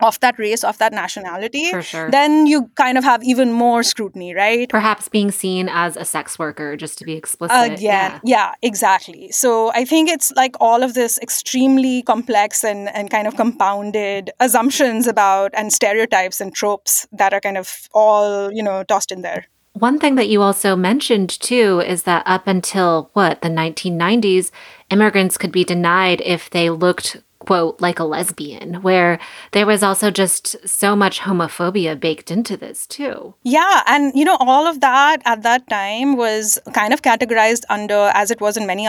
[0.02, 2.10] of that race, of that nationality, For sure.
[2.10, 4.68] then you kind of have even more scrutiny, right?
[4.68, 7.72] Perhaps being seen as a sex worker, just to be explicit.
[7.72, 8.20] Again, yeah.
[8.24, 9.30] yeah, exactly.
[9.30, 14.30] So I think it's like all of this extremely complex and, and kind of compounded
[14.40, 19.22] assumptions about and stereotypes and tropes that are kind of all, you know, tossed in
[19.22, 19.46] there.
[19.72, 24.50] One thing that you also mentioned too is that up until what, the 1990s,
[24.90, 29.18] immigrants could be denied if they looked quote, like a lesbian, where
[29.50, 33.34] there was also just so much homophobia baked into this, too.
[33.42, 33.82] Yeah.
[33.88, 38.30] And, you know, all of that at that time was kind of categorized under, as
[38.30, 38.88] it was in many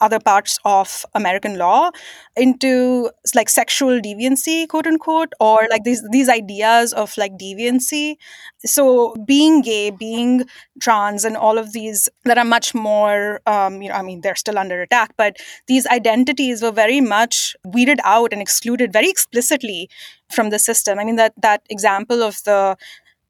[0.00, 1.90] other parts of American law,
[2.34, 8.16] into like sexual deviancy, quote unquote, or like these, these ideas of like deviancy.
[8.64, 10.44] So being gay, being
[10.80, 14.34] trans, and all of these that are much more, um, you know, I mean, they're
[14.34, 15.36] still under attack, but
[15.68, 19.88] these identities were very much, weeded out and excluded very explicitly
[20.30, 20.98] from the system.
[20.98, 22.76] I mean, that, that example of the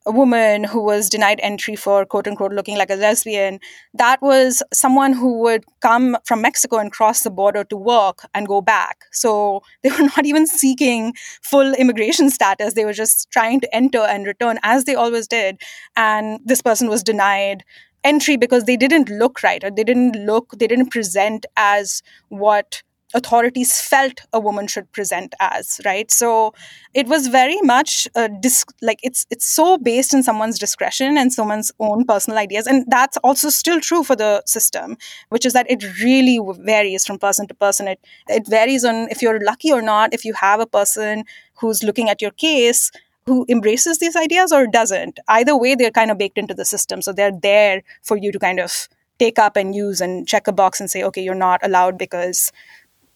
[0.09, 3.61] a woman who was denied entry for quote unquote looking like a lesbian,
[3.93, 8.49] that was someone who would come from Mexico and cross the border to work and
[8.49, 9.05] go back.
[9.13, 12.75] So they were not even seeking full immigration status.
[12.75, 15.61] They were just trying to enter and return as they always did.
[15.95, 17.65] And this person was denied
[18.05, 22.83] entry because they didn't look right or they didn't look, they didn't present as what
[23.15, 26.11] authorities felt a woman should present as right?
[26.11, 26.53] So
[26.95, 31.33] it was very much a dis- like it's it's so based in someone's discretion and
[31.33, 34.97] someone's own personal ideas and that's also still true for the system
[35.31, 37.89] which is that it really varies from person to person.
[37.89, 41.83] It it varies on if you're lucky or not if you have a person who's
[41.83, 42.91] looking at your case
[43.27, 45.19] who embraces these ideas or doesn't.
[45.29, 48.39] Either way they're kind of baked into the system so they're there for you to
[48.39, 48.89] kind of
[49.19, 52.53] take up and use and check a box and say okay you're not allowed because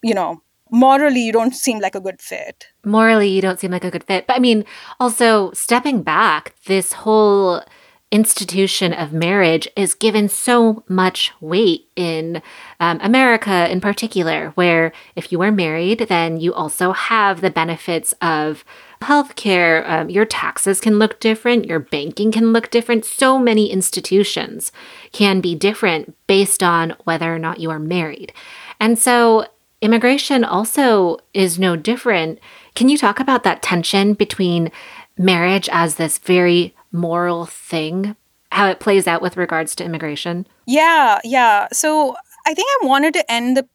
[0.03, 2.67] you know, morally you don't seem like a good fit.
[2.85, 4.27] Morally you don't seem like a good fit.
[4.27, 4.65] But I mean,
[4.99, 7.63] also stepping back, this whole
[8.11, 12.43] institution of marriage is given so much weight in
[12.79, 18.13] um, America in particular, where if you are married, then you also have the benefits
[18.21, 18.65] of
[19.01, 19.89] healthcare.
[19.89, 23.07] Um, your taxes can look different, your banking can look different.
[23.07, 24.73] So many institutions
[25.13, 28.35] can be different based on whether or not you are married.
[28.79, 29.47] And so
[29.83, 32.39] Immigration also is no different.
[32.77, 34.71] Can you talk about that tension between
[35.19, 38.15] marriage as this very moral thing,
[38.53, 40.47] how it plays out with regards to immigration?
[40.67, 41.67] Yeah, yeah.
[41.73, 42.15] So
[42.47, 43.69] I think I wanted to end the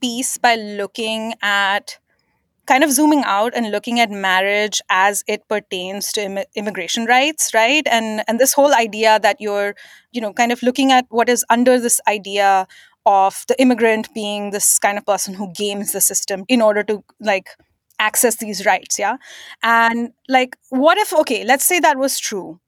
[0.00, 1.98] piece by looking at
[2.66, 7.54] kind of zooming out and looking at marriage as it pertains to Im- immigration rights
[7.54, 9.74] right and and this whole idea that you're
[10.12, 12.68] you know kind of looking at what is under this idea
[13.06, 17.02] of the immigrant being this kind of person who games the system in order to
[17.20, 17.50] like
[17.98, 19.16] access these rights yeah?
[19.62, 22.60] And like what if okay let's say that was true.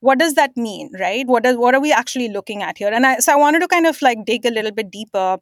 [0.00, 1.26] What does that mean right?
[1.26, 2.92] What does what are we actually looking at here?
[2.92, 5.38] And I, so i wanted to kind of like dig a little bit deeper.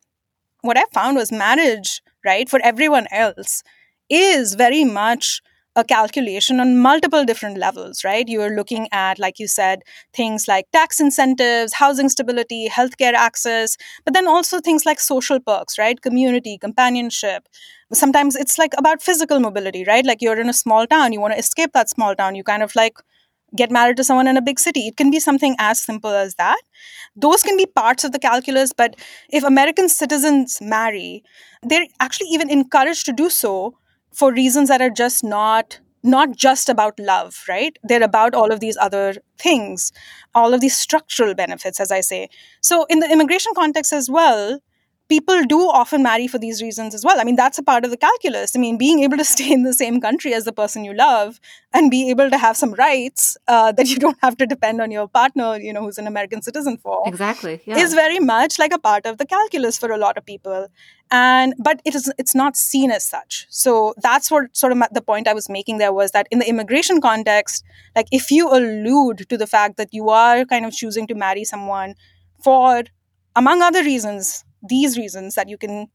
[0.62, 3.62] What i found was marriage right for everyone else
[4.09, 5.40] is very much
[5.77, 8.27] a calculation on multiple different levels, right?
[8.29, 9.83] You are looking at, like you said,
[10.14, 15.79] things like tax incentives, housing stability, healthcare access, but then also things like social perks,
[15.79, 16.01] right?
[16.01, 17.47] Community, companionship.
[17.93, 20.05] Sometimes it's like about physical mobility, right?
[20.07, 22.62] Like you're in a small town, you want to escape that small town, you kind
[22.62, 22.99] of like
[23.55, 24.89] get married to someone in a big city.
[24.89, 26.61] It can be something as simple as that.
[27.16, 28.97] Those can be parts of the calculus, but
[29.31, 31.22] if American citizens marry,
[31.62, 33.77] they're actually even encouraged to do so
[34.12, 37.76] for reasons that are just not not just about love right?
[37.82, 39.92] They're about all of these other things
[40.34, 42.28] all of these structural benefits as i say.
[42.61, 44.61] So in the immigration context as well
[45.09, 47.20] people do often marry for these reasons as well.
[47.20, 48.57] I mean, that's a part of the calculus.
[48.57, 51.40] I mean, being able to stay in the same country as the person you love
[51.72, 54.90] and be able to have some rights uh, that you don't have to depend on
[54.90, 57.02] your partner, you know, who's an American citizen for.
[57.07, 57.61] Exactly.
[57.64, 57.78] Yeah.
[57.78, 60.68] Is very much like a part of the calculus for a lot of people.
[61.11, 63.46] And but it is it's not seen as such.
[63.48, 66.48] So that's what sort of the point I was making there was that in the
[66.48, 71.07] immigration context, like if you allude to the fact that you are kind of choosing
[71.07, 71.94] to marry someone
[72.42, 72.82] for
[73.36, 75.88] among other reasons these reasons that you can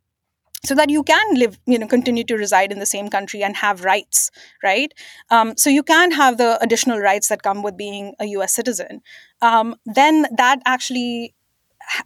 [0.64, 3.56] so that you can live you know continue to reside in the same country and
[3.56, 4.30] have rights
[4.64, 4.94] right
[5.30, 9.02] um, so you can have the additional rights that come with being a us citizen
[9.42, 11.34] um, then that actually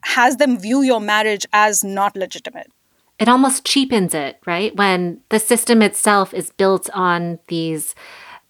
[0.03, 2.72] has them view your marriage as not legitimate
[3.18, 4.76] it almost cheapens it, right?
[4.76, 7.95] When the system itself is built on these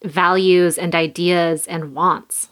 [0.03, 2.49] values and ideas and wants.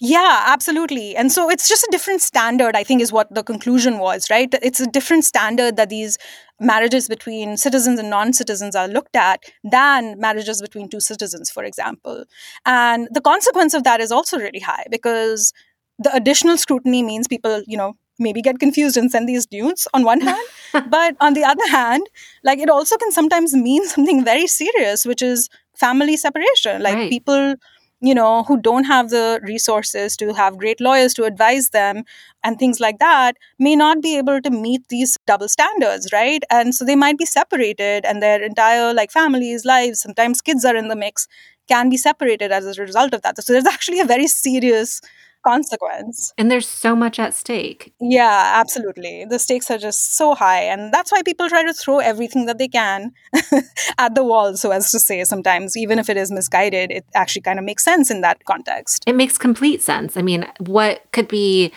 [0.00, 1.16] Yeah, absolutely.
[1.16, 4.48] And so it's just a different standard, I think, is what the conclusion was, right?
[4.62, 6.18] It's a different standard that these
[6.60, 11.64] marriages between citizens and non citizens are looked at than marriages between two citizens, for
[11.64, 12.24] example.
[12.64, 15.52] And the consequence of that is also really high because
[15.98, 20.04] the additional scrutiny means people, you know, maybe get confused and send these nudes on
[20.04, 20.46] one hand.
[20.90, 22.08] but on the other hand,
[22.44, 26.82] like it also can sometimes mean something very serious, which is family separation.
[26.82, 27.10] Like Right.
[27.10, 27.54] people
[28.00, 32.04] you know, who don't have the resources to have great lawyers to advise them
[32.44, 36.42] and things like that may not be able to meet these double standards, right?
[36.50, 40.76] And so they might be separated and their entire like families, lives, sometimes kids are
[40.76, 41.26] in the mix,
[41.68, 43.42] can be separated as a result of that.
[43.42, 45.00] So there's actually a very serious
[45.46, 46.32] consequence.
[46.38, 47.92] And there's so much at stake.
[48.00, 49.26] Yeah, absolutely.
[49.28, 50.62] The stakes are just so high.
[50.62, 53.12] And that's why people try to throw everything that they can
[53.98, 57.42] at the wall, so as to say, sometimes, even if it is misguided, it actually
[57.42, 59.02] kind of makes sense in that context.
[59.06, 60.16] It makes complete sense.
[60.16, 61.72] I mean, what could be.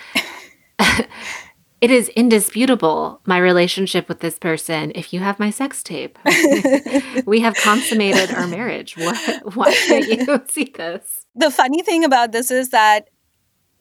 [1.82, 6.18] it is indisputable my relationship with this person if you have my sex tape.
[7.26, 8.96] we have consummated our marriage.
[8.98, 11.26] What, why can't you see this?
[11.36, 13.10] The funny thing about this is that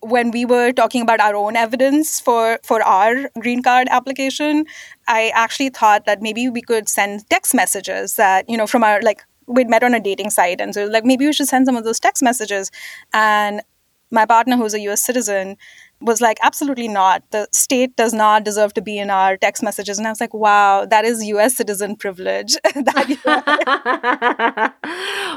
[0.03, 4.65] when we were talking about our own evidence for for our green card application
[5.09, 9.01] i actually thought that maybe we could send text messages that you know from our
[9.03, 11.77] like we'd met on a dating site and so like maybe we should send some
[11.77, 12.71] of those text messages.
[13.13, 13.63] And
[14.11, 15.57] my partner who's a us citizen
[16.01, 19.99] was like absolutely not the state does not deserve to be in our text messages
[19.99, 23.17] and i was like wow that is us citizen privilege that you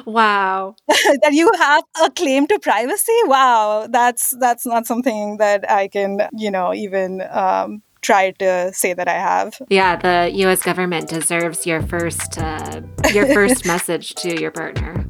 [0.11, 0.75] wow.
[0.87, 6.19] that you have a claim to privacy wow that's that's not something that i can
[6.33, 10.61] you know even um, try to say that i have Yeah, the U.S.
[10.61, 12.81] government deserves your first uh,
[13.13, 15.05] your first message to your partner.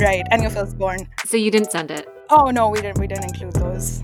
[0.00, 2.06] right and your firstborn So you didn't send it.
[2.30, 4.02] oh no we didn't we didn't include those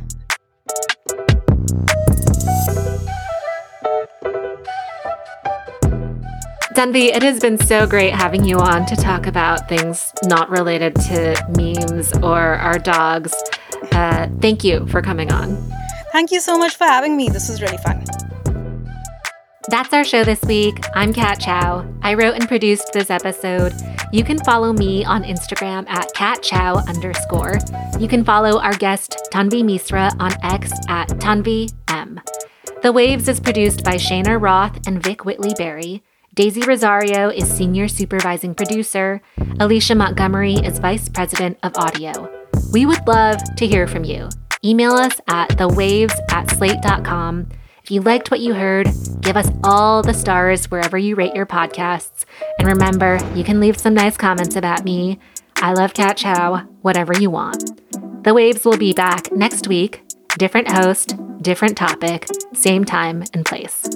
[6.74, 10.94] Tanvi, it has been so great having you on to talk about things not related
[10.96, 13.32] to memes or our dogs.
[13.92, 15.56] Uh, thank you for coming on.
[16.10, 18.02] thank you so much for having me this was really fun
[19.68, 20.74] That's our show this week.
[20.94, 21.86] I'm Kat Chow.
[22.02, 23.72] I wrote and produced this episode.
[24.12, 27.58] You can follow me on Instagram at catchow underscore.
[27.98, 32.20] You can follow our guest Tanvi Misra on X at Tanvi M.
[32.82, 36.02] The Waves is produced by Cheyna Roth and Vic Whitley Berry.
[36.34, 39.22] Daisy Rosario is senior supervising producer.
[39.60, 42.28] Alicia Montgomery is vice president of audio.
[42.72, 44.28] We would love to hear from you.
[44.64, 47.50] Email us at thewaves at slate.com.
[47.84, 48.88] If you liked what you heard,
[49.20, 52.24] give us all the stars wherever you rate your podcasts.
[52.58, 55.20] And remember, you can leave some nice comments about me.
[55.56, 57.80] I love Kat Chow, whatever you want.
[58.24, 60.02] The Waves will be back next week.
[60.36, 63.88] Different host, different topic, same time and place.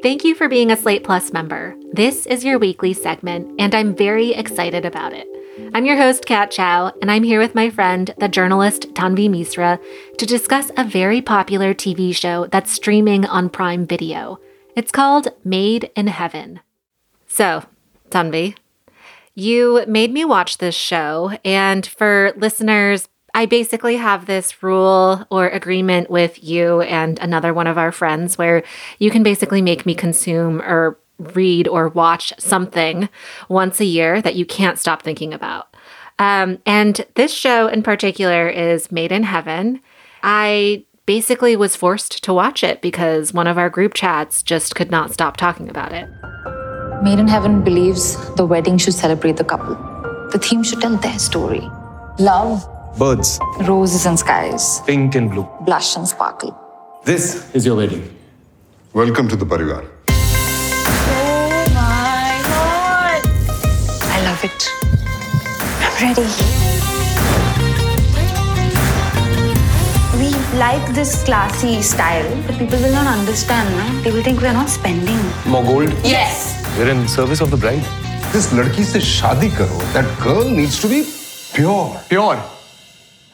[0.00, 1.74] Thank you for being a Slate Plus member.
[1.92, 5.26] This is your weekly segment, and I'm very excited about it.
[5.74, 9.80] I'm your host, Kat Chow, and I'm here with my friend, the journalist Tanvi Misra,
[10.18, 14.38] to discuss a very popular TV show that's streaming on Prime Video.
[14.76, 16.60] It's called Made in Heaven.
[17.26, 17.64] So,
[18.10, 18.54] Tanvi,
[19.34, 25.48] you made me watch this show, and for listeners, I basically have this rule or
[25.48, 28.62] agreement with you and another one of our friends where
[28.98, 33.08] you can basically make me consume or read or watch something
[33.48, 35.74] once a year that you can't stop thinking about.
[36.18, 39.80] Um, and this show in particular is Made in Heaven.
[40.22, 44.90] I basically was forced to watch it because one of our group chats just could
[44.90, 46.08] not stop talking about it.
[47.02, 49.74] Made in Heaven believes the wedding should celebrate the couple.
[50.32, 51.68] The theme should tell their story.
[52.18, 55.46] Love, Birds, roses and skies, pink and blue.
[55.60, 56.56] blush and sparkle.
[57.04, 58.02] This is your wedding.
[58.92, 59.84] Welcome to the Parivar.
[60.08, 63.22] Oh my god!
[64.02, 64.68] I love it.
[65.84, 66.26] I'm ready.
[70.18, 73.68] We like this classy style, but people will not understand.
[73.76, 74.02] No?
[74.02, 75.18] They will think we are not spending.
[75.46, 75.90] More gold?
[76.02, 76.64] Yes.
[76.76, 77.84] We're in service of the bride.
[78.32, 79.78] This ladki se shadi karo.
[79.92, 81.06] That girl needs to be
[81.54, 82.00] pure.
[82.08, 82.42] Pure.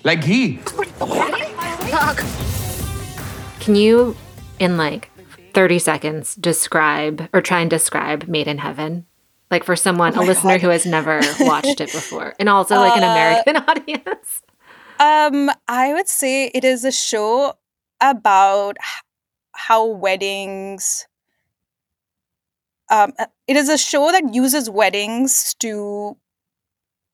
[0.05, 0.59] Like he.
[3.61, 4.15] Can you,
[4.59, 5.11] in like
[5.55, 9.07] 30 seconds, describe or try and describe Made in Heaven?
[9.51, 10.61] Like for someone, Oh a listener God.
[10.61, 14.43] who has never watched it before, and also like an Uh, American audience.
[15.01, 17.55] Um, I would say it is a show
[18.01, 18.77] about
[19.53, 21.07] how weddings.
[22.91, 26.17] Um, uh, it is a show that uses weddings to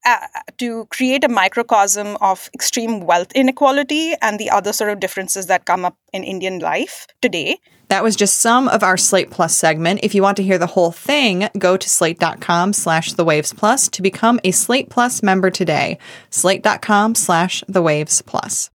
[0.04, 0.26] uh,
[0.58, 5.64] to create a microcosm of extreme wealth inequality and the other sort of differences that
[5.64, 7.58] come up in Indian life today.
[7.88, 10.00] That was just some of our Slate Plus segment.
[10.04, 13.88] If you want to hear the whole thing, go to slate.com slash the waves plus
[13.88, 15.98] to become a Slate Plus member today.
[16.30, 18.68] Slate.com slash the waves plus.